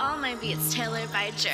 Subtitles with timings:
[0.00, 1.50] All my beats tailored by Joe.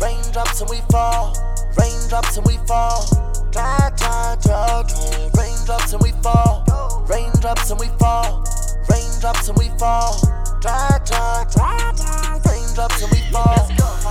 [0.00, 1.32] Raindrops and we fall,
[1.78, 3.06] raindrops and we fall.
[3.52, 5.30] Glide, glide, glide, glide.
[5.38, 8.44] Raindrops and we fall, raindrops and we fall,
[8.90, 10.18] raindrops and we fall.
[10.60, 12.46] Glide, glide, glide, glide.
[12.50, 13.68] Raindrops and we fall.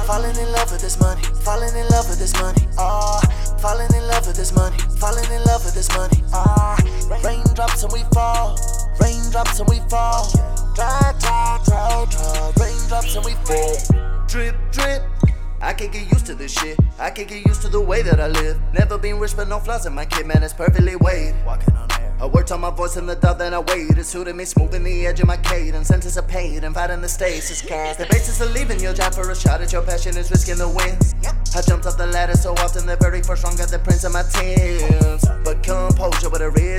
[0.08, 2.68] Falling in love with this money, falling in love with this money.
[2.78, 3.20] Ah,
[3.60, 6.24] falling in love with this money, falling in love with this money.
[6.32, 6.80] Ah,
[7.22, 8.58] raindrops and we fall,
[9.02, 10.32] raindrops and we fall.
[10.76, 12.60] Glide, glide, glide, glide.
[12.60, 14.26] Raindrops and we fall.
[14.28, 15.04] Drip, drip.
[15.62, 16.80] I can't get used to this shit.
[16.98, 18.60] I can't get used to the way that I live.
[18.74, 20.42] Never been rich, but no flaws in my kid, man.
[20.42, 21.36] It's perfectly weighed.
[21.46, 22.16] Walking on air.
[22.20, 23.98] I worked on my voice in the dub, then I waited.
[23.98, 25.92] It suited me, smoothing the edge of my cadence.
[25.92, 28.00] Anticipated, inviting the stasis cast.
[28.00, 30.70] The basis of leaving your job for a shot at your passion is risking the
[30.70, 31.16] wins.
[31.56, 34.14] I jumped off the ladder so often, the very first rung got the prints of
[34.14, 35.21] my Timbs.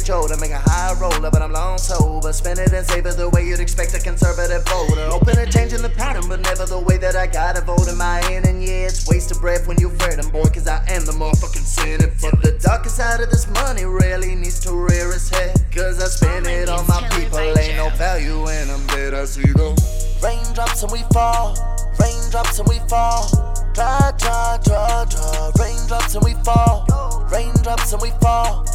[0.09, 2.33] A older, make a high roller, but I'm long sober.
[2.33, 5.07] Spend it and save it the way you'd expect a conservative voter.
[5.13, 8.21] Open and changing the pattern, but never the way that I gotta vote in my
[8.27, 8.47] end.
[8.47, 11.63] And yeah, it's waste of breath when you fret, boy, cause I am the motherfucking
[11.63, 12.15] cynic.
[12.21, 15.55] But the darkest side of this money really needs to rear its head.
[15.73, 19.53] Cause I spend it on my people, ain't no value in them that I see
[19.55, 19.77] them.
[20.19, 21.55] Raindrops and we fall,
[22.01, 23.31] raindrops and we fall.
[23.73, 25.51] Dry, dry, dry, dry.
[25.59, 26.87] Raindrops and we fall,
[27.31, 28.67] raindrops and we fall,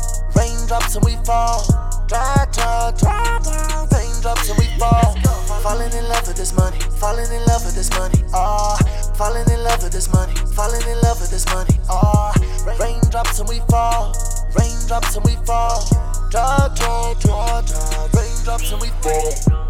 [0.67, 1.63] drops and we fall.
[2.07, 3.89] Drive, drive, drive, drive.
[3.89, 5.15] Fame drops and we fall.
[5.63, 6.79] Falling in love with this money.
[6.99, 8.23] Falling in love with this money.
[8.33, 9.13] Ah, oh.
[9.15, 10.33] falling in love with this money.
[10.53, 11.79] Falling in love with this money.
[11.89, 12.77] Ah, oh.
[12.79, 14.13] rain drops and we fall.
[14.59, 15.81] Rain drops and we fall.
[16.29, 18.13] Drive, drive, drive, drive.
[18.13, 19.66] Rain drops and we fall.